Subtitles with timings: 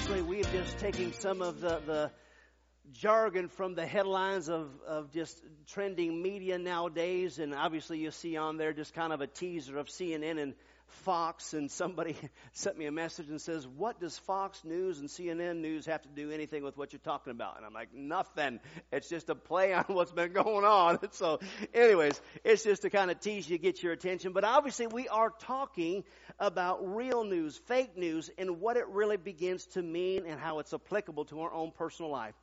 [0.00, 2.10] Obviously, we have just taken some of the, the
[2.90, 7.38] jargon from the headlines of, of just trending media nowadays.
[7.38, 10.54] And obviously, you see on there just kind of a teaser of CNN and
[10.90, 11.54] Fox.
[11.54, 12.16] And somebody
[12.52, 16.08] sent me a message and says, What does Fox News and CNN News have to
[16.08, 17.56] do anything with what you're talking about?
[17.56, 18.60] And I'm like, Nothing.
[18.92, 20.98] It's just a play on what's been going on.
[21.12, 21.40] So,
[21.74, 24.32] anyways, it's just to kind of tease you, get your attention.
[24.32, 26.04] But obviously, we are talking
[26.38, 30.72] about real news, fake news, and what it really begins to mean and how it's
[30.72, 32.34] applicable to our own personal life.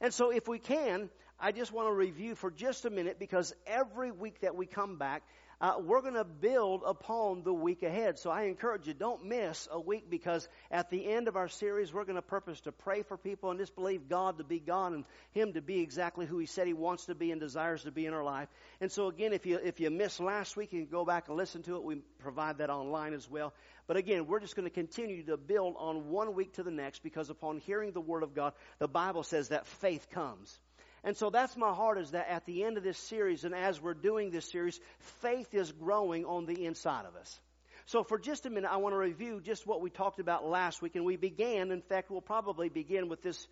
[0.00, 1.10] And so, if we can,
[1.44, 4.96] I just want to review for just a minute because every week that we come
[4.96, 5.24] back,
[5.62, 8.18] uh, we're going to build upon the week ahead.
[8.18, 11.94] So I encourage you, don't miss a week because at the end of our series,
[11.94, 14.92] we're going to purpose to pray for people and just believe God to be God
[14.92, 17.92] and Him to be exactly who He said He wants to be and desires to
[17.92, 18.48] be in our life.
[18.80, 21.36] And so again, if you if you missed last week, you can go back and
[21.36, 21.84] listen to it.
[21.84, 23.54] We provide that online as well.
[23.86, 27.04] But again, we're just going to continue to build on one week to the next
[27.04, 30.58] because upon hearing the Word of God, the Bible says that faith comes.
[31.04, 33.80] And so that's my heart is that at the end of this series and as
[33.80, 34.78] we're doing this series,
[35.20, 37.40] faith is growing on the inside of us.
[37.86, 40.80] So for just a minute, I want to review just what we talked about last
[40.80, 40.94] week.
[40.94, 43.48] And we began, in fact, we'll probably begin with this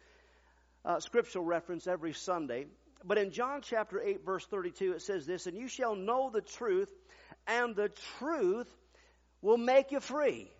[0.84, 2.67] uh, scriptural reference every Sunday.
[3.05, 6.43] But in John chapter 8, verse 32, it says this, And you shall know the
[6.43, 6.91] truth,
[7.47, 8.69] and the truth
[9.43, 10.51] will make you free.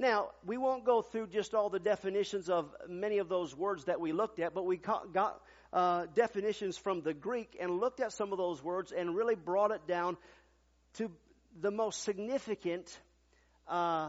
[0.00, 4.00] Now, we won't go through just all the definitions of many of those words that
[4.00, 5.42] we looked at, but we got
[5.74, 9.72] uh, definitions from the Greek and looked at some of those words and really brought
[9.72, 10.16] it down
[10.94, 11.10] to
[11.60, 12.98] the most significant
[13.68, 14.08] uh,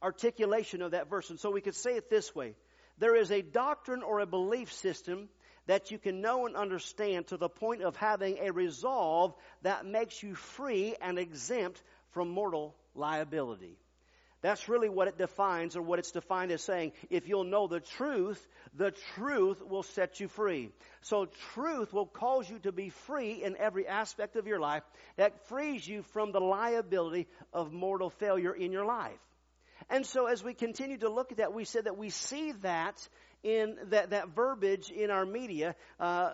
[0.00, 1.30] articulation of that verse.
[1.30, 2.54] And so we could say it this way
[2.98, 5.28] there is a doctrine or a belief system
[5.66, 10.22] that you can know and understand to the point of having a resolve that makes
[10.22, 11.82] you free and exempt
[12.12, 13.76] from mortal liability.
[14.40, 16.92] That's really what it defines, or what it's defined as saying.
[17.10, 20.70] If you'll know the truth, the truth will set you free.
[21.00, 24.84] So truth will cause you to be free in every aspect of your life.
[25.16, 29.18] That frees you from the liability of mortal failure in your life.
[29.90, 33.08] And so as we continue to look at that, we said that we see that
[33.42, 36.30] in that, that verbiage in our media, uh,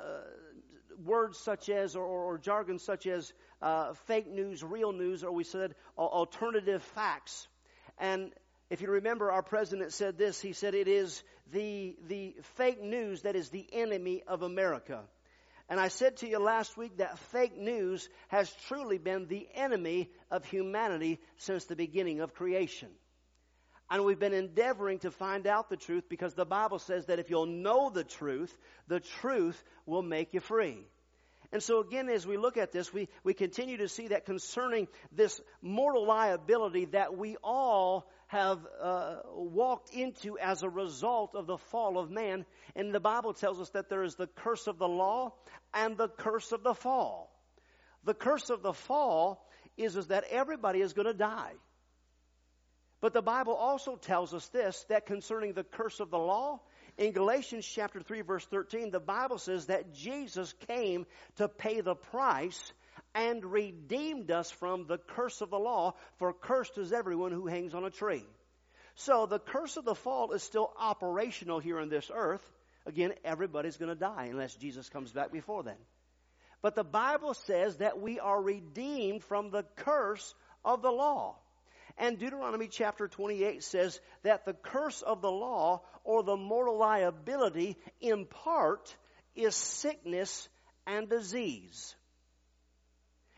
[1.04, 3.32] words such as, or, or, jargon such as
[3.62, 7.46] uh, fake news, real news, or we said alternative facts.
[7.98, 8.32] And
[8.70, 10.40] if you remember, our president said this.
[10.40, 11.22] He said it is
[11.52, 15.02] the, the fake news that is the enemy of America.
[15.68, 20.10] And I said to you last week that fake news has truly been the enemy
[20.30, 22.88] of humanity since the beginning of creation.
[23.90, 27.30] And we've been endeavoring to find out the truth because the Bible says that if
[27.30, 28.54] you'll know the truth,
[28.88, 30.86] the truth will make you free.
[31.52, 34.88] And so again, as we look at this, we, we continue to see that concerning
[35.12, 41.58] this mortal liability that we all have uh, walked into as a result of the
[41.58, 42.44] fall of man.
[42.74, 45.34] And the Bible tells us that there is the curse of the law
[45.72, 47.30] and the curse of the fall.
[48.04, 49.46] The curse of the fall
[49.76, 51.52] is, is that everybody is going to die.
[53.00, 56.60] But the Bible also tells us this, that concerning the curse of the law,
[56.98, 61.06] in Galatians chapter 3 verse 13, the Bible says that Jesus came
[61.36, 62.72] to pay the price
[63.14, 67.74] and redeemed us from the curse of the law, for cursed is everyone who hangs
[67.74, 68.24] on a tree.
[68.96, 72.42] So the curse of the fall is still operational here on this earth.
[72.86, 75.76] Again, everybody's going to die unless Jesus comes back before then.
[76.62, 80.34] But the Bible says that we are redeemed from the curse
[80.64, 81.36] of the law.
[81.96, 87.76] And Deuteronomy chapter 28 says that the curse of the law or the mortal liability
[88.00, 88.94] in part
[89.34, 90.48] is sickness
[90.86, 91.94] and disease.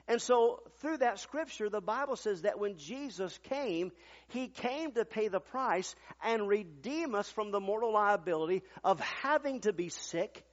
[0.08, 3.90] And so, through that scripture, the Bible says that when Jesus came,
[4.28, 9.60] He came to pay the price and redeem us from the mortal liability of having
[9.62, 10.44] to be sick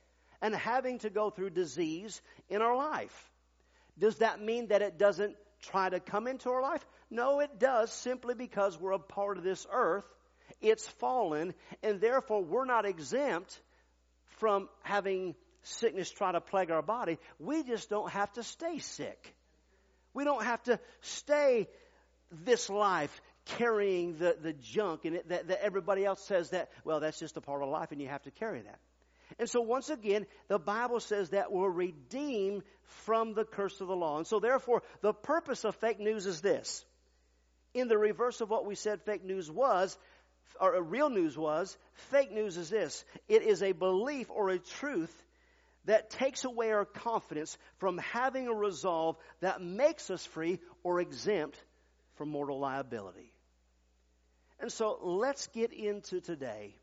[0.42, 2.20] and having to go through disease
[2.50, 3.32] in our life.
[3.98, 6.84] Does that mean that it doesn't try to come into our life?
[7.14, 10.04] No, it does simply because we're a part of this earth.
[10.62, 13.62] It's fallen, and therefore we're not exempt
[14.40, 17.20] from having sickness try to plague our body.
[17.38, 19.36] We just don't have to stay sick.
[20.16, 21.68] We don't have to stay
[22.32, 27.00] this life carrying the, the junk and it, that, that everybody else says that, well,
[27.00, 28.80] that's just a part of life and you have to carry that.
[29.38, 32.64] And so once again, the Bible says that we're redeemed
[33.06, 34.18] from the curse of the law.
[34.18, 36.84] And so therefore, the purpose of fake news is this.
[37.74, 39.98] In the reverse of what we said fake news was,
[40.60, 41.76] or uh, real news was,
[42.12, 43.04] fake news is this.
[43.28, 45.14] It is a belief or a truth
[45.86, 51.58] that takes away our confidence from having a resolve that makes us free or exempt
[52.16, 53.34] from mortal liability.
[54.60, 56.76] And so let's get into today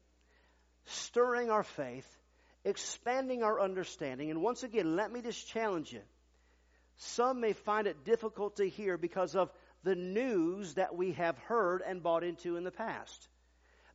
[0.86, 2.06] stirring our faith,
[2.64, 4.30] expanding our understanding.
[4.30, 6.02] And once again, let me just challenge you.
[6.96, 9.50] Some may find it difficult to hear because of
[9.82, 13.28] the news that we have heard and bought into in the past.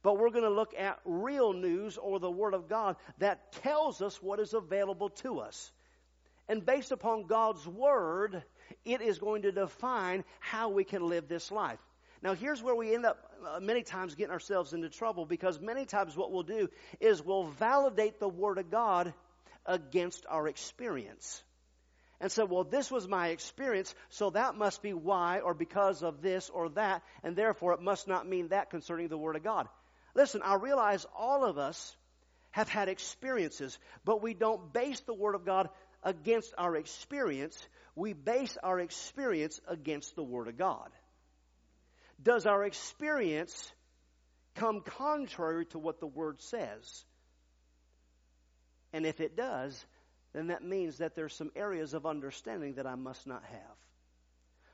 [0.03, 4.01] But we're going to look at real news or the Word of God that tells
[4.01, 5.71] us what is available to us.
[6.47, 8.43] And based upon God's Word,
[8.83, 11.79] it is going to define how we can live this life.
[12.21, 15.85] Now, here's where we end up uh, many times getting ourselves into trouble because many
[15.85, 19.13] times what we'll do is we'll validate the Word of God
[19.65, 21.43] against our experience.
[22.21, 26.21] And so, well, this was my experience, so that must be why or because of
[26.21, 29.67] this or that, and therefore it must not mean that concerning the Word of God.
[30.13, 31.95] Listen, I realize all of us
[32.51, 35.69] have had experiences, but we don't base the Word of God
[36.03, 37.67] against our experience.
[37.95, 40.89] We base our experience against the Word of God.
[42.23, 43.73] Does our experience
[44.55, 47.03] come contrary to what the Word says?
[48.93, 49.85] And if it does,
[50.35, 53.77] then that means that there's some areas of understanding that I must not have.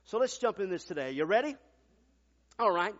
[0.06, 1.12] So let's jump in this today.
[1.12, 1.56] You ready?
[2.60, 2.96] All right.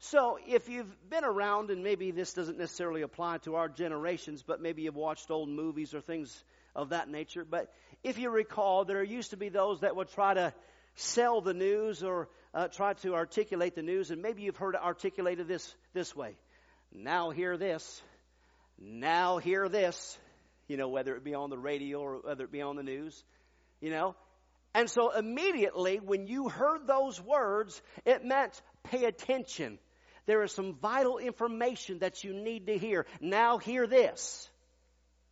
[0.00, 4.62] So, if you've been around, and maybe this doesn't necessarily apply to our generations, but
[4.62, 6.44] maybe you've watched old movies or things
[6.76, 7.72] of that nature, but
[8.04, 10.54] if you recall, there used to be those that would try to
[10.94, 14.80] sell the news or uh, try to articulate the news, and maybe you've heard it
[14.80, 16.36] articulated this this way.
[16.92, 18.00] Now hear this.
[18.78, 20.16] Now hear this.
[20.68, 23.24] You know, whether it be on the radio or whether it be on the news.
[23.80, 24.14] You know,
[24.74, 29.78] and so immediately when you heard those words, it meant pay attention.
[30.26, 33.06] There is some vital information that you need to hear.
[33.20, 34.48] Now hear this.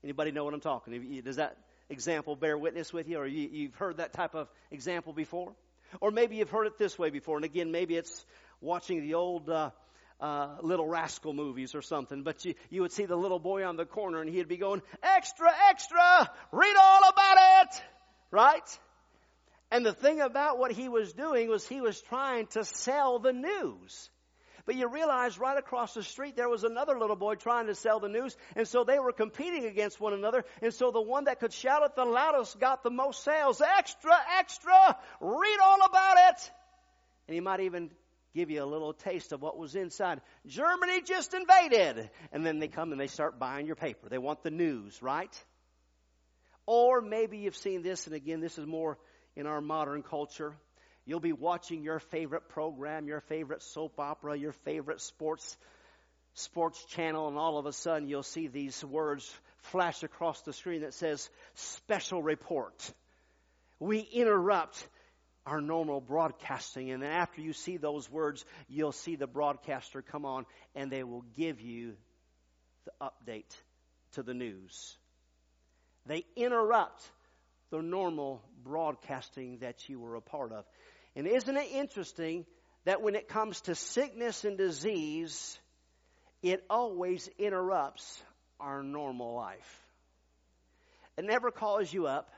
[0.03, 1.23] Anybody know what I'm talking?
[1.25, 1.59] Does that
[1.91, 5.53] example bear witness with you, or you, have heard that type of example before?
[6.01, 8.25] Or maybe you've heard it this way before, and again, maybe it's
[8.61, 9.71] watching the old uh,
[10.21, 13.77] uh, Little Rascal movies or something, but you, you would see the little boy on
[13.77, 17.83] the corner, and he'd be going, Extra, extra, read all about it!
[18.31, 18.79] Right?
[19.71, 23.33] And the thing about what he was doing was he was trying to sell the
[23.33, 24.11] news.
[24.65, 28.01] But you realize right across the street there was another little boy trying to sell
[28.01, 31.39] the news, and so they were competing against one another, and so the one that
[31.39, 33.61] could shout it the loudest got the most sales.
[33.61, 36.51] Extra, extra, read all about it.
[37.29, 37.91] And he might even
[38.37, 40.21] give you a little taste of what was inside.
[40.47, 42.11] Germany just invaded.
[42.31, 44.09] And then they come and they start buying your paper.
[44.09, 45.35] They want the news, right?
[46.67, 48.99] Or maybe you've seen this, and again, this is more
[49.35, 50.55] in our modern culture.
[51.05, 55.57] You'll be watching your favorite program, your favorite soap opera, your favorite sports
[56.35, 60.83] sports channel, and all of a sudden you'll see these words flash across the screen
[60.83, 62.93] that says special report.
[63.79, 64.87] We interrupt
[65.47, 70.45] our normal broadcasting, and after you see those words, you'll see the broadcaster come on
[70.75, 71.95] and they will give you
[72.85, 73.55] the update
[74.13, 74.97] to the news.
[76.07, 77.03] They interrupt
[77.71, 80.65] the normal broadcasting that you were a part of.
[81.15, 82.45] And isn't it interesting
[82.85, 85.59] that when it comes to sickness and disease,
[86.43, 88.23] it always interrupts
[88.61, 89.81] our normal life?
[91.17, 92.31] It never calls you up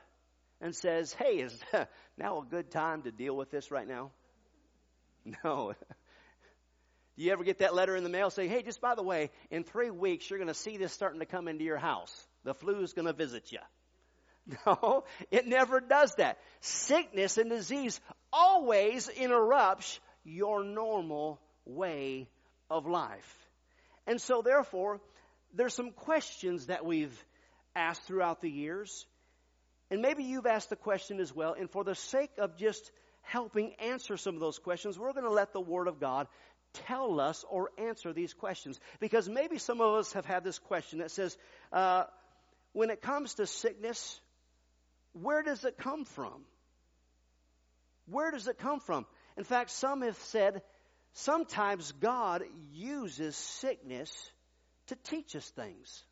[0.61, 1.59] and says, Hey, is
[2.19, 4.11] now a good time to deal with this right now?
[5.43, 5.73] No.
[7.17, 9.29] Do you ever get that letter in the mail saying, Hey, just by the way,
[9.51, 12.13] in three weeks you're going to see this starting to come into your house?
[12.45, 13.59] The flu is going to visit you.
[14.65, 16.39] No, it never does that.
[16.61, 17.99] Sickness and disease
[18.33, 22.27] always interrupts your normal way
[22.69, 23.47] of life.
[24.07, 25.01] And so therefore,
[25.53, 27.15] there's some questions that we've
[27.75, 29.05] asked throughout the years.
[29.91, 31.55] And maybe you've asked the question as well.
[31.57, 32.91] And for the sake of just
[33.21, 36.27] helping answer some of those questions, we're going to let the Word of God
[36.73, 38.79] tell us or answer these questions.
[38.99, 41.37] Because maybe some of us have had this question that says,
[41.73, 42.03] uh,
[42.73, 44.19] when it comes to sickness
[45.13, 46.43] where does it come from?
[48.05, 49.05] Where does it come from?
[49.37, 50.61] In fact, some have said
[51.13, 52.43] sometimes God
[52.73, 54.11] uses sickness
[54.87, 56.03] to teach us things.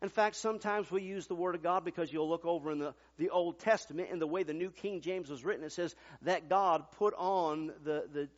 [0.00, 2.94] In fact, sometimes we use the Word of God because you'll look over in the,
[3.18, 6.48] the Old Testament and the way the New King James was written, it says that
[6.48, 8.28] God put on the, the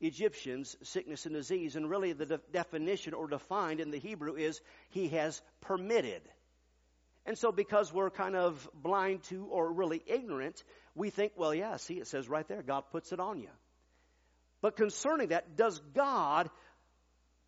[0.00, 4.60] Egyptians sickness and disease, and really the de- definition or defined in the Hebrew is
[4.90, 6.22] he has permitted.
[7.26, 10.62] And so, because we're kind of blind to or really ignorant,
[10.94, 13.50] we think, well, yeah, see, it says right there, God puts it on you.
[14.62, 16.50] But concerning that, does God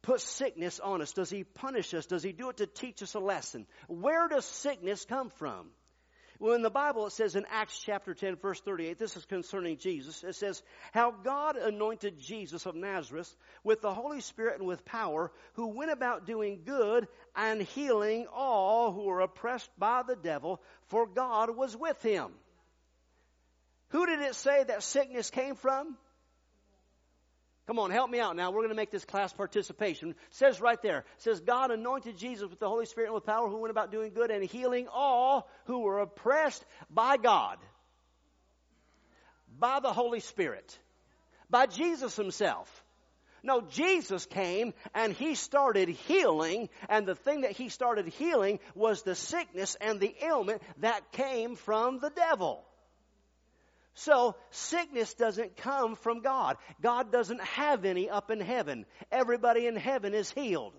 [0.03, 1.13] put sickness on us?
[1.13, 2.07] Does He punish us?
[2.07, 3.67] Does He do it to teach us a lesson?
[3.89, 5.69] Where does sickness come from?
[6.43, 9.77] Well, in the Bible, it says in Acts chapter 10, verse 38, this is concerning
[9.77, 10.25] Jesus.
[10.25, 13.33] It says, How God anointed Jesus of Nazareth
[13.63, 17.07] with the Holy Spirit and with power, who went about doing good
[17.37, 22.33] and healing all who were oppressed by the devil, for God was with him.
[23.91, 25.97] Who did it say that sickness came from?
[27.67, 28.51] Come on, help me out now.
[28.51, 30.11] We're going to make this class participation.
[30.11, 33.25] It says right there, it says God anointed Jesus with the Holy Spirit and with
[33.25, 37.59] power who went about doing good and healing all who were oppressed by God.
[39.59, 40.77] By the Holy Spirit.
[41.51, 42.85] By Jesus himself.
[43.45, 49.03] No, Jesus came and he started healing, and the thing that he started healing was
[49.03, 52.65] the sickness and the ailment that came from the devil.
[53.95, 56.57] So, sickness doesn't come from God.
[56.81, 58.87] God doesn't have any up in heaven.
[59.11, 60.73] Everybody in heaven is healed.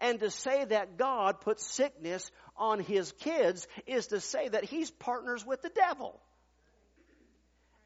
[0.00, 4.90] And to say that God puts sickness on his kids is to say that he's
[4.90, 6.20] partners with the devil.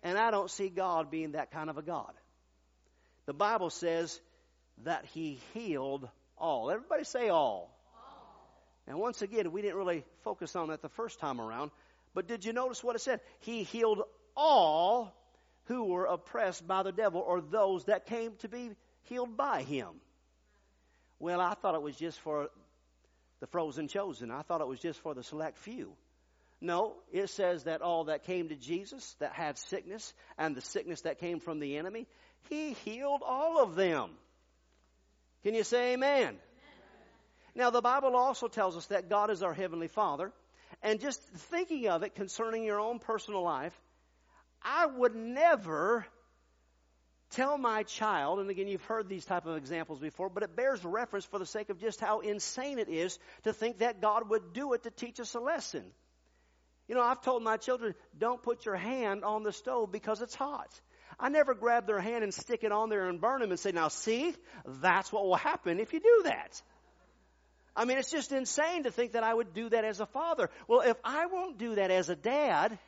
[0.02, 2.12] And I don't see God being that kind of a God.
[3.26, 4.20] The Bible says
[4.84, 6.70] that he healed all.
[6.70, 7.70] Everybody say all.
[8.86, 11.70] And once again, we didn't really focus on that the first time around.
[12.14, 13.20] But did you notice what it said?
[13.40, 14.02] He healed
[14.36, 15.14] all
[15.64, 18.70] who were oppressed by the devil or those that came to be
[19.04, 19.88] healed by him.
[21.18, 22.48] Well, I thought it was just for
[23.40, 24.30] the frozen chosen.
[24.30, 25.92] I thought it was just for the select few.
[26.60, 31.00] No, it says that all that came to Jesus that had sickness and the sickness
[31.02, 32.06] that came from the enemy,
[32.48, 34.10] he healed all of them.
[35.42, 36.22] Can you say amen?
[36.22, 36.38] amen?
[37.56, 40.32] Now, the Bible also tells us that God is our Heavenly Father.
[40.82, 41.20] And just
[41.50, 43.78] thinking of it concerning your own personal life,
[44.64, 46.06] I would never
[47.30, 50.84] tell my child, and again, you've heard these type of examples before, but it bears
[50.84, 54.52] reference for the sake of just how insane it is to think that God would
[54.52, 55.84] do it to teach us a lesson.
[56.88, 60.34] You know, I've told my children, don't put your hand on the stove because it's
[60.34, 60.68] hot.
[61.18, 63.72] I never grab their hand and stick it on there and burn them and say,
[63.72, 64.34] now see,
[64.66, 66.60] that's what will happen if you do that.
[67.74, 70.50] I mean, it's just insane to think that I would do that as a father.
[70.68, 72.78] Well, if I won't do that as a dad,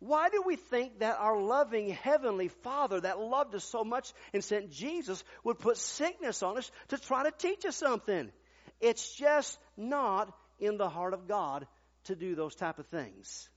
[0.00, 4.42] why do we think that our loving Heavenly Father that loved us so much and
[4.42, 8.32] sent Jesus would put sickness on us to try to teach us something?
[8.80, 11.66] It's just not in the heart of God
[12.04, 13.50] to do those type of things.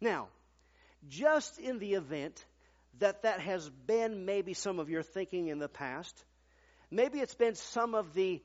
[0.00, 0.28] Now,
[1.08, 2.44] just in the event
[3.00, 6.24] that that has been maybe some of your thinking in the past,
[6.92, 8.40] maybe it's been some of the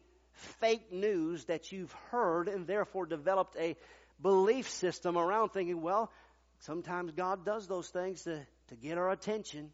[0.59, 3.75] fake news that you've heard and therefore developed a
[4.21, 6.11] belief system around thinking, well,
[6.61, 9.69] sometimes God does those things to, to get our attention.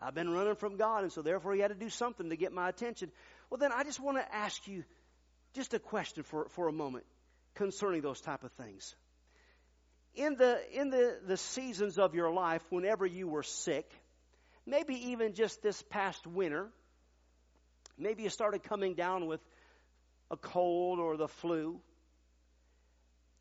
[0.00, 2.52] I've been running from God, and so therefore He had to do something to get
[2.52, 3.10] my attention.
[3.50, 4.84] Well, then I just want to ask you
[5.54, 7.04] just a question for, for a moment
[7.54, 8.94] concerning those type of things.
[10.14, 13.90] In the in the, the seasons of your life, whenever you were sick,
[14.66, 16.68] maybe even just this past winter,
[17.98, 19.40] maybe you started coming down with
[20.30, 21.80] a cold or the flu.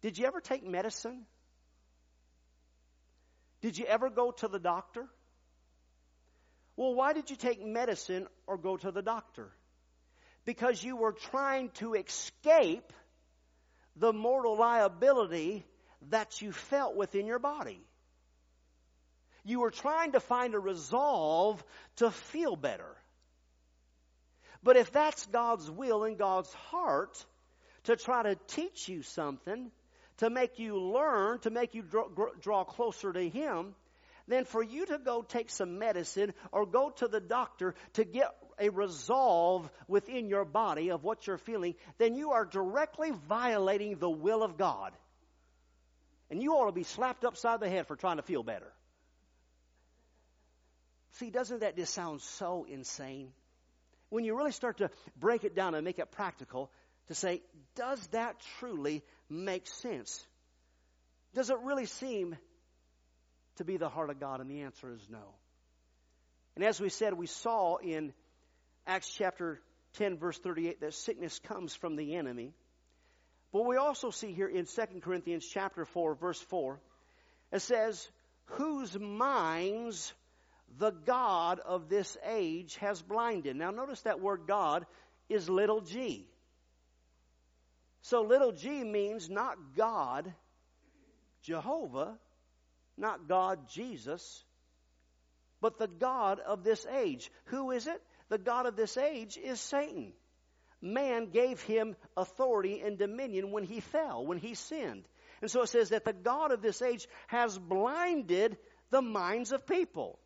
[0.01, 1.25] Did you ever take medicine?
[3.65, 5.07] Did you ever go to the doctor?
[6.77, 9.49] Well, why did you take medicine or go to the doctor?
[10.45, 12.93] Because you were trying to escape
[13.95, 15.65] the mortal liability
[16.09, 17.81] that you felt within your body.
[19.43, 21.63] You were trying to find a resolve
[21.95, 22.95] to feel better.
[24.61, 27.25] But if that's God's will and God's heart
[27.85, 29.71] to try to teach you something,
[30.17, 32.07] to make you learn, to make you draw,
[32.41, 33.75] draw closer to Him,
[34.27, 38.35] then for you to go take some medicine or go to the doctor to get
[38.57, 44.09] a resolve within your body of what you're feeling, then you are directly violating the
[44.09, 44.93] will of God.
[46.31, 48.71] And you ought to be slapped upside the head for trying to feel better.
[51.13, 53.31] See, doesn't that just sound so insane?
[54.09, 56.71] When you really start to break it down and make it practical,
[57.07, 57.43] to say,
[57.75, 60.25] does that truly make sense?
[61.33, 62.35] Does it really seem
[63.57, 64.39] to be the heart of God?
[64.39, 65.35] And the answer is no.
[66.55, 68.13] And as we said, we saw in
[68.87, 69.59] Acts chapter
[69.97, 72.53] 10, verse 38, that sickness comes from the enemy.
[73.51, 76.79] But we also see here in 2 Corinthians chapter 4, verse 4,
[77.51, 78.09] it says,
[78.45, 80.13] Whose minds
[80.77, 83.55] the God of this age has blinded.
[83.55, 84.85] Now, notice that word God
[85.29, 86.27] is little g.
[88.05, 90.31] So, little g means not God,
[91.41, 92.15] Jehovah,
[92.97, 94.43] not God, Jesus,
[95.59, 97.31] but the God of this age.
[97.45, 97.99] Who is it?
[98.29, 100.13] The God of this age is Satan.
[100.83, 105.07] Man gave him authority and dominion when he fell, when he sinned.
[105.41, 108.55] And so it says that the God of this age has blinded
[108.91, 110.19] the minds of people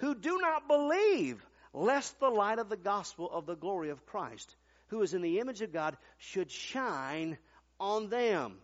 [0.00, 1.42] who do not believe,
[1.72, 4.54] lest the light of the gospel of the glory of Christ,
[4.88, 7.38] who is in the image of God, should shine
[7.78, 8.56] on them.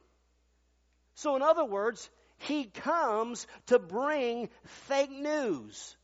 [1.14, 5.96] So, in other words, he comes to bring fake news.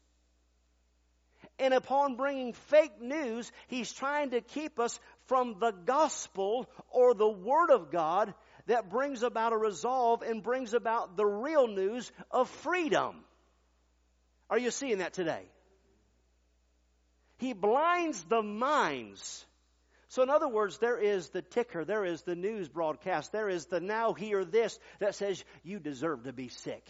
[1.59, 7.29] And upon bringing fake news, he's trying to keep us from the gospel or the
[7.29, 8.33] word of God
[8.67, 13.17] that brings about a resolve and brings about the real news of freedom.
[14.51, 15.43] Are you seeing that today?
[17.39, 19.45] He blinds the minds.
[20.09, 23.67] So, in other words, there is the ticker, there is the news broadcast, there is
[23.67, 26.83] the now hear this that says you deserve to be sick.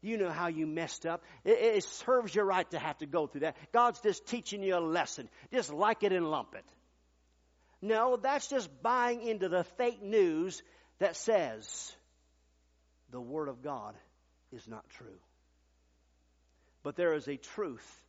[0.00, 1.22] You know how you messed up.
[1.44, 3.56] It, it serves you right to have to go through that.
[3.72, 5.28] God's just teaching you a lesson.
[5.52, 6.64] Just like it and lump it.
[7.80, 10.62] No, that's just buying into the fake news
[10.98, 11.92] that says
[13.10, 13.94] the Word of God
[14.50, 15.18] is not true.
[16.82, 18.02] But there is a truth.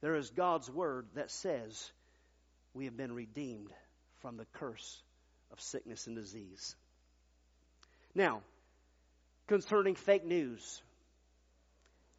[0.00, 1.92] There is God's Word that says
[2.78, 3.72] we have been redeemed
[4.20, 5.02] from the curse
[5.50, 6.76] of sickness and disease.
[8.14, 8.42] Now,
[9.48, 10.80] concerning fake news,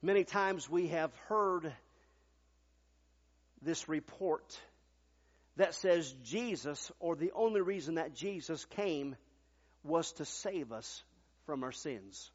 [0.01, 1.72] many times we have heard
[3.62, 4.60] this report
[5.56, 9.16] that says Jesus, or the only reason that Jesus came,
[9.86, 11.04] was to save us
[11.46, 12.32] from our sins.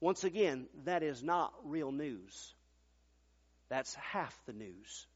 [0.00, 2.52] Once again, that is not real news.
[3.70, 5.06] That's half the news.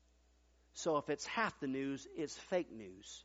[0.76, 3.25] So if it's half the news, it's fake news.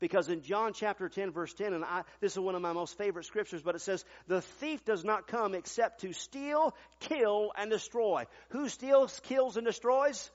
[0.00, 2.98] Because in John chapter 10, verse 10, and I, this is one of my most
[2.98, 7.70] favorite scriptures, but it says, The thief does not come except to steal, kill, and
[7.70, 8.24] destroy.
[8.48, 10.28] Who steals, kills, and destroys?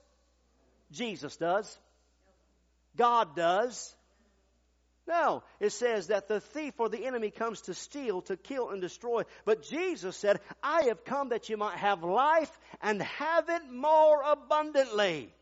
[0.91, 1.78] Jesus does.
[2.96, 3.94] God does.
[5.06, 8.82] No, it says that the thief or the enemy comes to steal, to kill, and
[8.82, 9.24] destroy.
[9.44, 14.22] But Jesus said, I have come that you might have life and have it more
[14.26, 15.34] abundantly.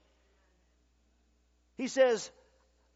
[1.79, 2.29] He says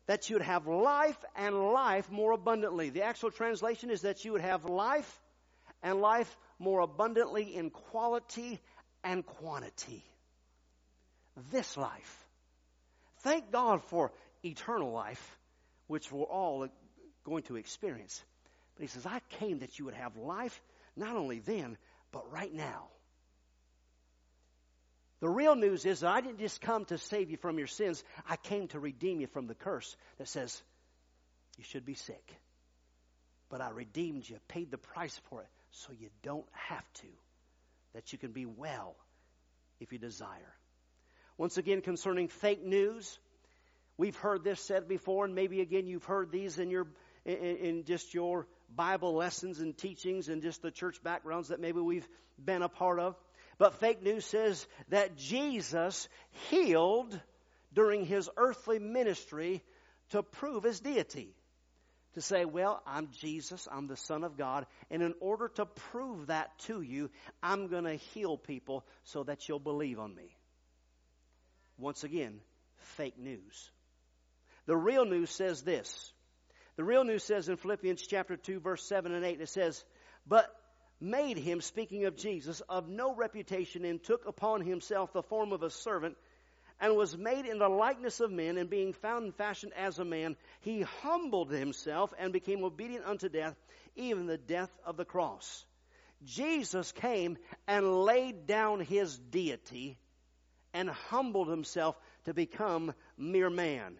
[0.08, 2.90] that you would have life and life more abundantly.
[2.90, 5.22] The actual translation is that you would have life
[5.82, 8.60] and life more abundantly in quality
[9.02, 10.04] and quantity.
[11.54, 12.26] This life.
[13.20, 14.12] Thank God for
[14.44, 15.40] eternal life
[15.88, 16.68] which we're all
[17.24, 18.22] going to experience.
[18.76, 20.62] But he says, I came that you would have life,
[20.98, 21.78] not only then,
[22.12, 22.90] but right now.
[25.24, 28.04] The real news is that I didn't just come to save you from your sins,
[28.30, 30.62] I came to redeem you from the curse that says
[31.58, 32.36] you should be sick.
[33.48, 37.08] But I redeemed you, paid the price for it, so you don't have to.
[37.94, 38.98] That you can be well
[39.80, 40.54] if you desire.
[41.38, 43.18] Once again, concerning fake news,
[43.98, 46.88] We've heard this said before, and maybe again you've heard these in your
[47.26, 51.80] in, in, just your Bible lessons and teachings and just the church backgrounds that maybe
[51.80, 52.08] we've
[52.44, 53.16] been a part of.
[53.58, 56.08] But fake news says that Jesus
[56.50, 57.20] healed
[57.74, 59.64] during his earthly ministry
[60.10, 61.36] to prove his deity.
[62.14, 66.28] To say, well, I'm Jesus, I'm the Son of God, and in order to prove
[66.28, 67.10] that to you,
[67.42, 70.36] I'm going to heal people so that you'll believe on me.
[71.80, 72.40] Once again,
[72.98, 73.72] fake news.
[74.68, 76.14] The real news says this.
[76.76, 79.84] The real news says in Philippians chapter 2 verse 7 and 8 it says,
[80.28, 80.56] "But
[81.04, 85.62] made him speaking of Jesus of no reputation and took upon himself the form of
[85.62, 86.16] a servant
[86.80, 90.06] and was made in the likeness of men and being found and fashioned as a
[90.06, 93.56] man he humbled himself and became obedient unto death
[93.98, 95.66] even the death of the cross."
[96.24, 97.38] Jesus came
[97.68, 100.00] and laid down his deity
[100.74, 104.00] and humbled himself to become mere man.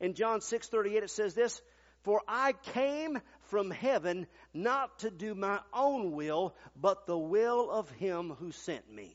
[0.00, 1.60] In John 6:38 it says this,
[2.08, 7.90] "For I came from heaven not to do my own will, but the will of
[7.90, 9.14] him who sent me."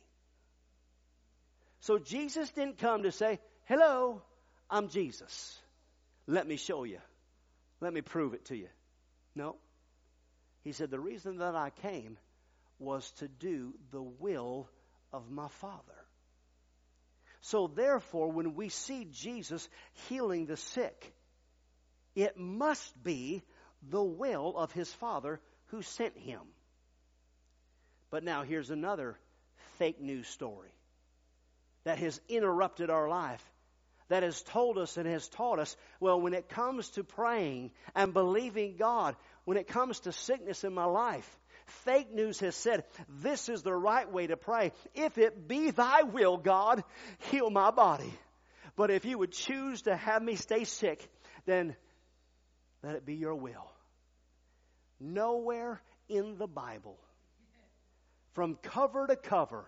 [1.80, 4.22] So Jesus didn't come to say, "Hello,
[4.70, 5.60] I'm Jesus.
[6.28, 7.02] Let me show you.
[7.82, 8.70] Let me prove it to you."
[9.34, 9.58] No.
[10.62, 12.20] He said, "The reason that I came
[12.78, 14.70] was to do the will
[15.12, 16.08] of my Father."
[17.42, 19.68] So therefore, when we see Jesus
[20.08, 21.12] healing the sick,
[22.15, 23.43] it must be
[23.89, 26.41] the will of his Father who sent him.
[28.10, 29.17] But now here's another
[29.78, 30.71] fake news story.
[31.84, 33.43] that has interrupted our life,
[34.10, 38.13] that has told us and has taught us, well, when it comes to praying and
[38.13, 41.30] believing God, when it comes to sickness in my life,
[41.86, 44.71] fake news has said this is the right way to pray.
[44.93, 46.84] If it be thy will, God,
[47.32, 48.13] heal my body.
[48.76, 51.08] But if you would choose to have me stay sick,
[51.45, 51.76] then
[52.84, 53.72] let it be your will.
[55.00, 56.98] Nowhere in the Bible,
[58.34, 59.65] from cover to cover,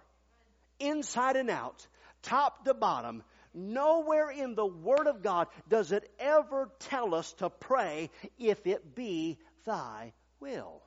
[0.80, 1.88] inside and out,
[2.22, 3.24] top to bottom,
[3.54, 8.96] nowhere in the Word of God does it ever tell us to pray if it
[8.96, 10.82] be thy will.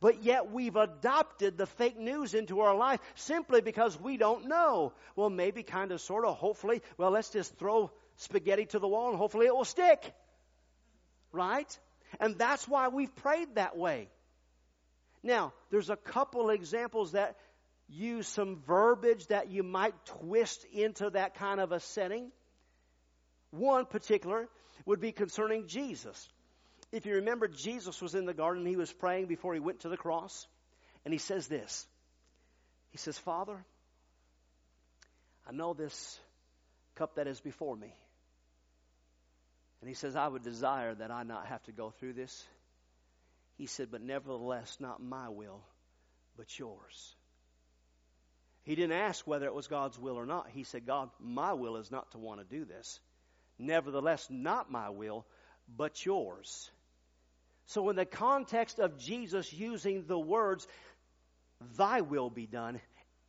[0.00, 4.92] But yet we've adopted the fake news into our life simply because we don't know.
[5.14, 9.10] Well, maybe, kind of, sort of, hopefully, well, let's just throw spaghetti to the wall
[9.10, 10.12] and hopefully it will stick.
[11.32, 11.78] Right?
[12.20, 14.08] And that's why we've prayed that way.
[15.22, 17.36] Now, there's a couple examples that
[17.88, 22.30] use some verbiage that you might twist into that kind of a setting.
[23.50, 24.48] One particular
[24.86, 26.28] would be concerning Jesus.
[26.90, 29.88] If you remember, Jesus was in the garden, he was praying before he went to
[29.88, 30.46] the cross,
[31.04, 31.86] and he says this
[32.90, 33.64] He says, Father,
[35.48, 36.18] I know this
[36.94, 37.94] cup that is before me.
[39.82, 42.46] And he says, I would desire that I not have to go through this.
[43.58, 45.60] He said, But nevertheless, not my will,
[46.36, 47.16] but yours.
[48.62, 50.46] He didn't ask whether it was God's will or not.
[50.54, 53.00] He said, God, my will is not to want to do this.
[53.58, 55.26] Nevertheless, not my will,
[55.76, 56.70] but yours.
[57.66, 60.68] So, in the context of Jesus using the words,
[61.76, 62.80] Thy will be done,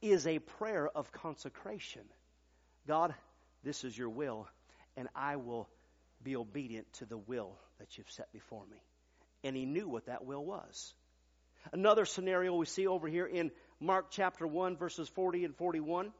[0.03, 2.03] is a prayer of consecration.
[2.87, 3.15] God,
[3.63, 4.47] this is your will,
[4.95, 5.67] and I will
[6.23, 8.77] be obedient to the will that you've set before me.
[9.43, 10.93] And he knew what that will was.
[11.71, 16.11] Another scenario we see over here in Mark chapter 1, verses 40 and 41.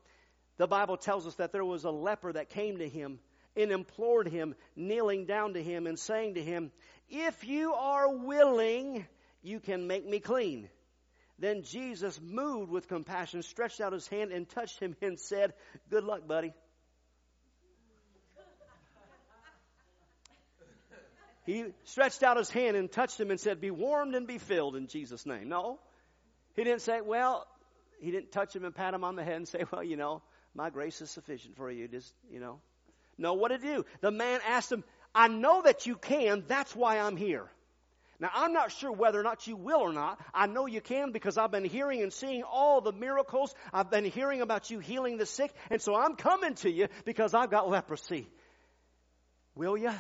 [0.58, 3.20] The Bible tells us that there was a leper that came to him
[3.56, 6.72] and implored him, kneeling down to him and saying to him,
[7.10, 9.06] If you are willing,
[9.42, 10.70] you can make me clean.
[11.40, 15.54] Then Jesus, moved with compassion, stretched out his hand and touched him and said,
[15.90, 16.54] Good luck, buddy.
[21.46, 24.76] He stretched out his hand and touched him and said, Be warmed and be filled
[24.76, 25.50] in Jesus' name.
[25.50, 25.80] No.
[26.56, 27.46] He didn't say, Well,
[28.00, 30.22] he didn't touch him and pat him on the head and say, Well, you know,
[30.56, 31.88] my grace is sufficient for you.
[31.88, 32.60] Just, you know.
[33.18, 33.86] No, what he do?
[34.02, 37.48] The man asked him, I know that you can, that's why I'm here.
[38.20, 40.20] Now, I'm not sure whether or not you will or not.
[40.34, 43.54] I know you can because I've been hearing and seeing all the miracles.
[43.74, 47.34] I've been hearing about you healing the sick, and so I'm coming to you because
[47.34, 48.28] I've got leprosy.
[49.56, 49.92] Will you?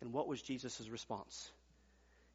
[0.00, 1.50] And what was Jesus' response?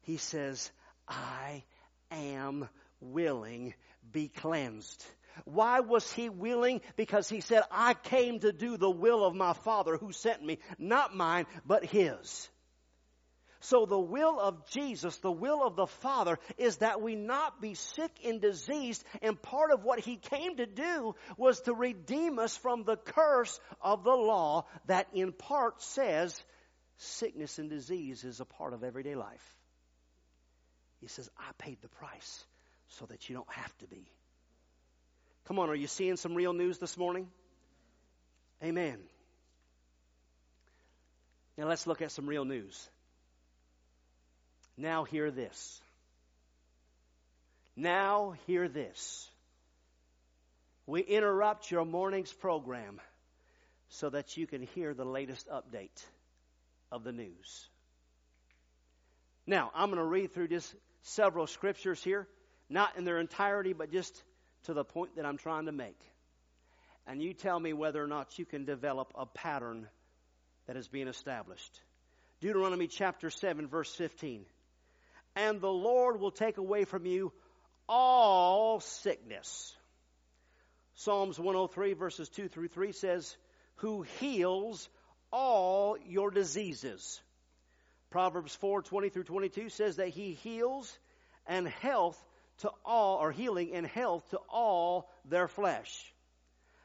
[0.02, 0.70] He says,
[1.08, 1.62] I
[2.10, 2.68] am
[3.00, 3.74] willing,
[4.10, 5.04] be cleansed.
[5.44, 6.82] Why was he willing?
[6.96, 10.58] Because he said, I came to do the will of my Father who sent me,
[10.78, 12.48] not mine, but his.
[13.62, 17.74] So the will of Jesus, the will of the Father, is that we not be
[17.74, 19.04] sick and diseased.
[19.22, 23.60] And part of what He came to do was to redeem us from the curse
[23.80, 26.42] of the law that in part says
[27.02, 29.56] sickness and disease is a part of everyday life.
[31.00, 32.44] He says, I paid the price
[32.88, 34.06] so that you don't have to be.
[35.46, 37.26] Come on, are you seeing some real news this morning?
[38.62, 38.98] Amen.
[41.58, 42.88] Now let's look at some real news.
[44.76, 45.80] Now hear this.
[47.76, 49.28] Now hear this.
[50.86, 53.00] We interrupt your morning's program
[53.88, 56.04] so that you can hear the latest update
[56.92, 57.68] of the news.
[59.46, 62.28] Now, I'm going to read through just several scriptures here,
[62.68, 64.22] not in their entirety, but just
[64.64, 65.98] to the point that I'm trying to make.
[67.06, 69.88] And you tell me whether or not you can develop a pattern
[70.68, 71.80] that is being established.
[72.40, 74.44] Deuteronomy chapter 7, verse 15.
[75.34, 77.32] And the Lord will take away from you
[77.88, 79.74] all sickness.
[80.94, 83.36] Psalms 103, verses 2 through 3 says,
[83.76, 84.88] Who heals
[85.32, 87.20] all your diseases.
[88.10, 90.96] Proverbs 4 20 through 22 says that he heals
[91.46, 92.22] and health
[92.58, 96.12] to all, or healing and health to all their flesh.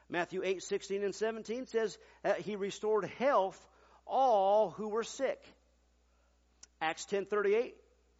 [0.08, 3.64] Matthew 8 16 and 17 says that he restored health
[4.06, 5.38] all who were sick.
[6.80, 7.74] Acts 10 38,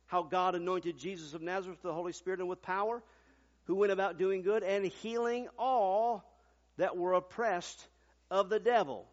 [0.07, 3.03] how God anointed Jesus of Nazareth with the Holy Spirit and with power,
[3.65, 6.25] who went about doing good and healing all
[6.77, 7.87] that were oppressed
[8.31, 9.07] of the devil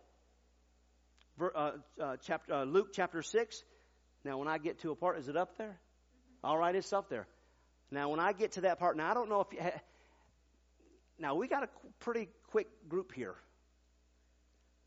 [1.40, 1.72] uh,
[2.02, 3.64] uh, chapter, uh, Luke chapter 6.
[4.24, 5.80] Now, when I get to a part, is it up there?
[6.44, 7.28] All right, it's up there.
[7.92, 9.60] Now, when I get to that part, now I don't know if you,
[11.20, 11.70] Now, we got a
[12.00, 13.36] pretty quick group here.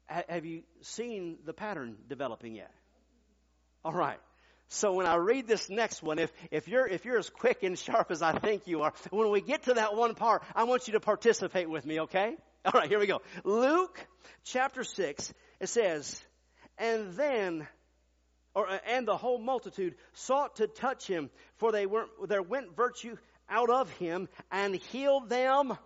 [0.09, 2.73] have you seen the pattern developing yet?
[3.85, 4.19] All right.
[4.71, 7.79] So when I read this next one, if, if you're, if you're as quick and
[7.79, 10.89] sharp as I think you are, when we get to that one part, I want
[10.89, 12.37] you to participate with me, okay?
[12.65, 13.23] All right, here we go.
[13.45, 13.99] Luke
[14.45, 16.21] chapter 6, it says,
[16.79, 17.67] and then,
[18.55, 22.77] or, uh, and the whole multitude sought to touch him, for they weren't, there went
[22.77, 23.17] virtue
[23.49, 25.77] out of him and healed them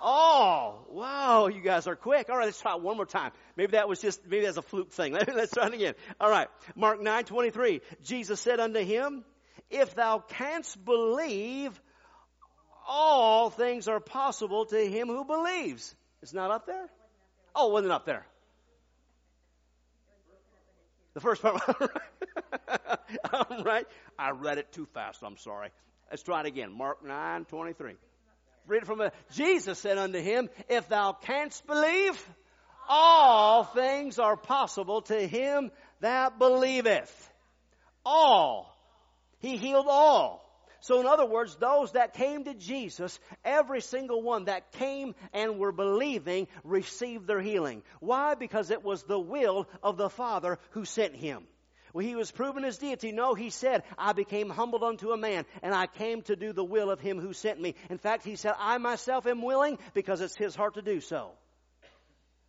[0.00, 0.86] all.
[0.90, 2.28] Wow, you guys are quick.
[2.28, 3.32] All right, let's try it one more time.
[3.56, 5.12] Maybe that was just, maybe that's a fluke thing.
[5.34, 5.94] let's try it again.
[6.20, 6.48] All right.
[6.74, 7.80] Mark 9, 23.
[8.02, 9.24] Jesus said unto him,
[9.70, 11.80] if thou canst believe,
[12.86, 15.94] all things are possible to him who believes.
[16.22, 16.88] It's not up there?
[17.54, 18.26] Oh, it wasn't up there.
[21.16, 21.62] The first part.
[23.32, 23.86] All right.
[24.18, 25.22] I read it too fast.
[25.22, 25.70] I'm sorry.
[26.10, 26.70] Let's try it again.
[26.76, 27.94] Mark 9, 23.
[28.66, 32.22] Read it from a, Jesus said unto him, If thou canst believe,
[32.86, 37.32] all things are possible to him that believeth.
[38.04, 38.76] All.
[39.38, 40.45] He healed all.
[40.80, 45.58] So in other words, those that came to Jesus, every single one that came and
[45.58, 47.82] were believing received their healing.
[48.00, 48.34] Why?
[48.34, 51.44] Because it was the will of the Father who sent him.
[51.92, 55.46] When he was proving his deity, no, he said, I became humbled unto a man,
[55.62, 57.74] and I came to do the will of him who sent me.
[57.88, 61.30] In fact, he said, I myself am willing because it's his heart to do so.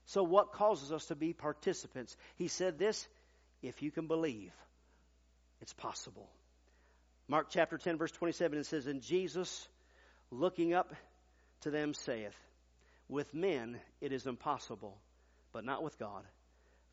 [0.07, 2.17] So what causes us to be participants?
[2.35, 3.07] He said this,
[3.61, 4.51] if you can believe,
[5.61, 6.29] it's possible.
[7.27, 9.67] Mark chapter 10 verse 27 it says, And Jesus
[10.31, 10.93] looking up
[11.61, 12.35] to them saith,
[13.09, 14.97] With men it is impossible,
[15.51, 16.23] but not with God.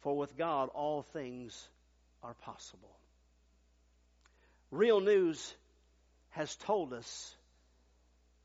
[0.01, 1.69] For with God all things
[2.23, 2.91] are possible.
[4.71, 5.55] Real news
[6.31, 7.35] has told us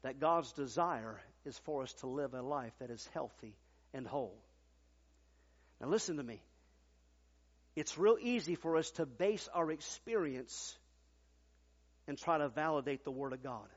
[0.04, 3.56] that God's desire is for us to live a life that is healthy
[3.94, 4.38] and whole.
[5.82, 6.42] Now, listen to me.
[7.76, 10.78] It's real easy for us to base our experience
[12.10, 13.68] and try to validate the Word of God.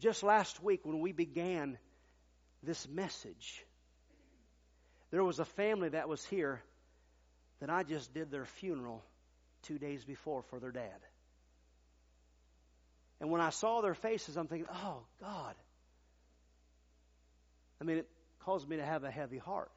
[0.00, 1.78] Just last week, when we began
[2.62, 3.64] this message,
[5.10, 6.62] there was a family that was here
[7.60, 9.02] that I just did their funeral
[9.62, 11.00] two days before for their dad.
[13.18, 15.54] And when I saw their faces, I'm thinking, oh, God.
[17.80, 18.08] I mean, it
[18.40, 19.70] caused me to have a heavy heart.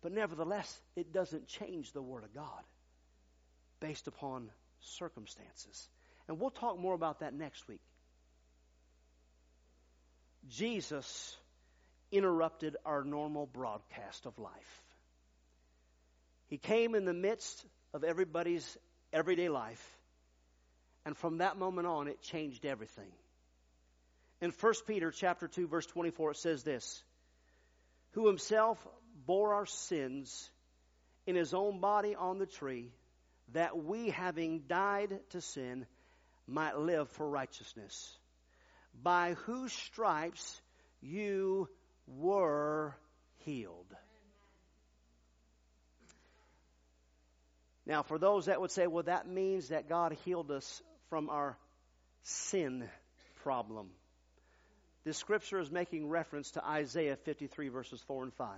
[0.00, 2.62] But nevertheless, it doesn't change the Word of God
[3.80, 4.48] based upon
[4.80, 5.88] circumstances.
[6.26, 7.80] And we'll talk more about that next week.
[10.48, 11.36] Jesus
[12.10, 14.82] interrupted our normal broadcast of life.
[16.48, 18.78] He came in the midst of everybody's
[19.12, 19.84] everyday life.
[21.04, 23.10] And from that moment on, it changed everything.
[24.40, 27.02] In 1 Peter chapter 2 verse 24 it says this,
[28.12, 28.78] who himself
[29.26, 30.50] bore our sins
[31.26, 32.92] in his own body on the tree,
[33.52, 35.86] that we having died to sin
[36.46, 38.16] might live for righteousness.
[39.02, 40.60] By whose stripes
[41.00, 41.68] you
[42.06, 42.94] were
[43.44, 43.94] healed.
[47.86, 51.56] Now, for those that would say, well, that means that God healed us from our
[52.22, 52.84] sin
[53.42, 53.88] problem.
[55.04, 58.48] This scripture is making reference to Isaiah 53, verses 4 and 5.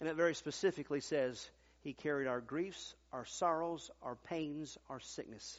[0.00, 1.50] And it very specifically says,
[1.82, 5.58] He carried our griefs, our sorrows, our pains, our sickness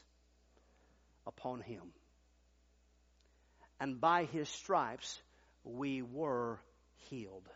[1.25, 1.81] upon Him.
[3.79, 5.19] And by His stripes,
[5.63, 6.60] we were
[7.10, 7.47] healed.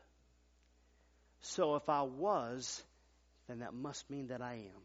[1.41, 2.83] So if I was,
[3.47, 4.81] then that must mean that I am.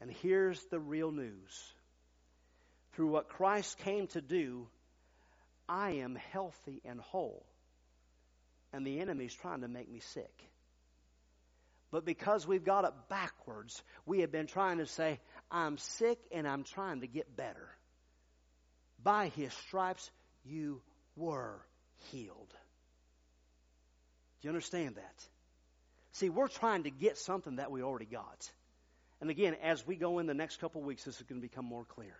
[0.00, 1.72] And here's the real news.
[2.92, 4.68] Through what Christ came to do,
[5.68, 7.44] I am healthy and whole.
[8.72, 10.32] And the enemy's trying to make me sick.
[11.94, 16.44] But because we've got it backwards, we have been trying to say, I'm sick and
[16.44, 17.68] I'm trying to get better.
[19.00, 20.10] By his stripes,
[20.44, 20.82] you
[21.14, 21.64] were
[22.10, 22.50] healed.
[24.40, 25.28] Do you understand that?
[26.10, 28.50] See, we're trying to get something that we already got.
[29.20, 31.64] And again, as we go in the next couple weeks, this is going to become
[31.64, 32.16] more clear.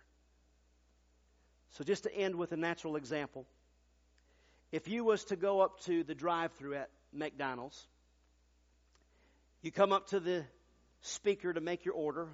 [1.71, 3.45] So just to end with a natural example,
[4.71, 7.85] if you was to go up to the drive-through at McDonald's,
[9.65, 10.45] you come up to the
[11.01, 12.27] speaker to make your order,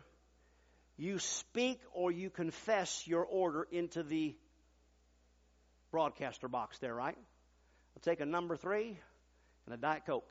[0.98, 4.36] you speak or you confess your order into the
[5.91, 7.15] broadcaster box there, right?
[7.15, 8.98] I'll take a number three
[9.65, 10.30] and a Diet Coke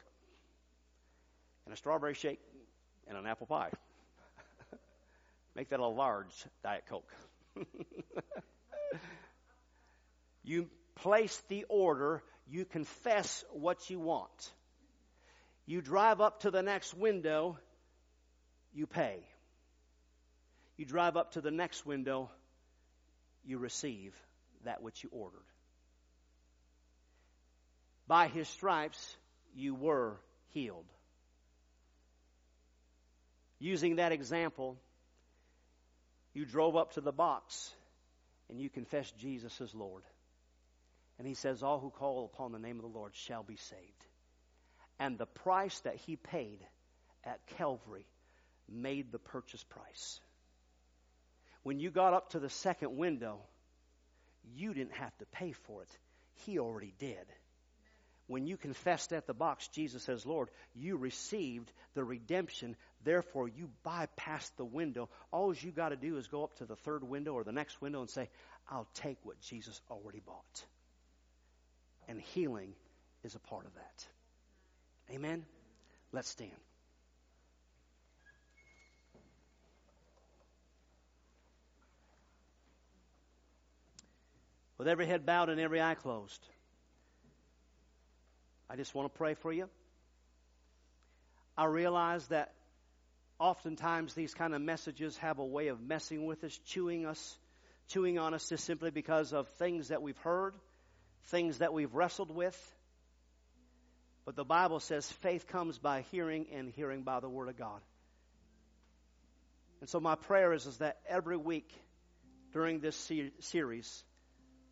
[1.65, 2.41] and a strawberry shake
[3.09, 3.71] and an apple pie.
[5.57, 7.11] Make that a large Diet Coke.
[10.45, 14.53] you place the order, you confess what you want.
[15.67, 17.59] You drive up to the next window,
[18.73, 19.19] you pay.
[20.77, 22.31] You drive up to the next window,
[23.45, 24.15] you receive
[24.65, 25.45] that which you ordered.
[28.07, 29.17] By his stripes,
[29.55, 30.17] you were
[30.49, 30.87] healed.
[33.59, 34.79] Using that example,
[36.33, 37.73] you drove up to the box
[38.49, 40.03] and you confessed Jesus as Lord.
[41.19, 44.05] And he says, All who call upon the name of the Lord shall be saved.
[45.01, 46.61] And the price that he paid
[47.25, 48.07] at Calvary
[48.69, 50.21] made the purchase price.
[51.63, 53.39] When you got up to the second window,
[54.55, 55.89] you didn't have to pay for it.
[56.45, 57.27] He already did.
[58.27, 62.77] When you confessed at the box, Jesus says, Lord, you received the redemption.
[63.03, 65.09] Therefore, you bypassed the window.
[65.33, 67.81] All you got to do is go up to the third window or the next
[67.81, 68.29] window and say,
[68.71, 70.65] I'll take what Jesus already bought.
[72.07, 72.75] And healing
[73.25, 74.07] is a part of that.
[75.13, 75.45] Amen?
[76.13, 76.51] Let's stand.
[84.79, 86.41] With every head bowed and every eye closed,
[88.71, 89.69] I just want to pray for you.
[91.59, 92.55] I realize that
[93.39, 97.37] oftentimes these kind of messages have a way of messing with us, chewing us,
[97.89, 100.55] chewing on us just simply because of things that we've heard,
[101.25, 102.57] things that we've wrestled with.
[104.31, 107.81] But the Bible says faith comes by hearing and hearing by the Word of God.
[109.81, 111.69] And so my prayer is, is that every week
[112.53, 114.05] during this series,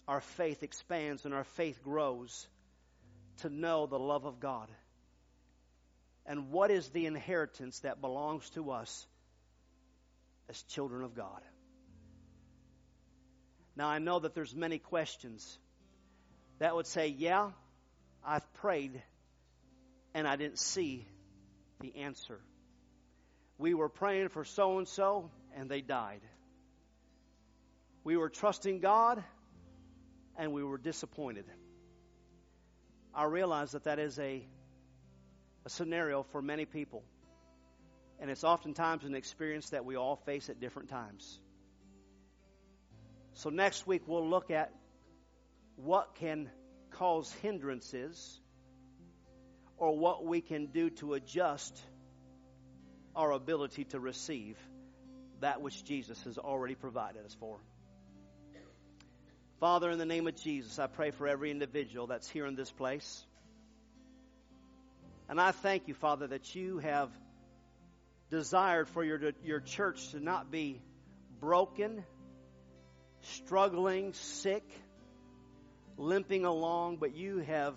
[0.07, 2.47] our faith expands and our faith grows
[3.39, 4.71] to know the love of God.
[6.25, 9.09] And what is the inheritance that belongs to us
[10.49, 11.43] as children of God?
[13.75, 15.59] Now I know that there's many questions
[16.61, 17.51] that would say, yeah,
[18.25, 19.03] I've prayed
[20.15, 21.07] and I didn't see
[21.81, 22.41] the answer.
[23.59, 26.21] We were praying for so and so and they died.
[28.05, 29.23] We were trusting God
[30.37, 31.45] and we were disappointed.
[33.15, 34.47] I realize that that is a,
[35.65, 37.03] a scenario for many people.
[38.21, 41.41] And it's oftentimes an experience that we all face at different times.
[43.35, 44.73] So next week we'll look at
[45.77, 46.51] what can
[46.91, 48.41] cause hindrances
[49.79, 51.81] or what we can do to adjust
[53.15, 54.57] our ability to receive
[55.41, 57.59] that which Jesus has already provided us for.
[59.61, 62.71] Father, in the name of Jesus, I pray for every individual that's here in this
[62.71, 63.25] place.
[65.29, 67.11] And I thank you, Father, that you have
[68.31, 70.81] desired for your, your church to not be
[71.41, 72.05] broken,
[73.21, 74.65] struggling, sick,
[75.97, 77.75] limping along, but you have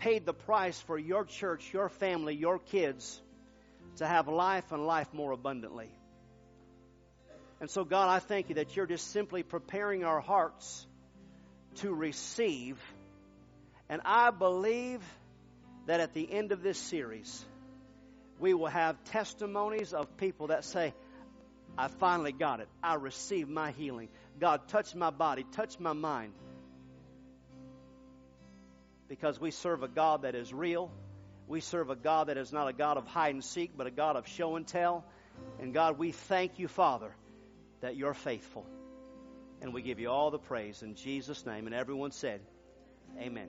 [0.00, 3.20] paid the price for your church, your family, your kids
[3.96, 5.90] to have life and life more abundantly.
[7.60, 10.86] And so, God, I thank you that you're just simply preparing our hearts
[11.76, 12.80] to receive.
[13.90, 15.02] And I believe
[15.86, 17.44] that at the end of this series,
[18.38, 20.94] we will have testimonies of people that say,
[21.76, 22.68] I finally got it.
[22.82, 24.08] I received my healing.
[24.38, 26.32] God, touch my body, touch my mind.
[29.10, 30.90] Because we serve a God that is real.
[31.46, 33.90] We serve a God that is not a God of hide and seek, but a
[33.90, 35.04] God of show and tell.
[35.60, 37.14] And God, we thank you, Father
[37.80, 38.66] that you're faithful.
[39.62, 41.66] And we give you all the praise in Jesus' name.
[41.66, 42.40] And everyone said,
[43.18, 43.48] Amen.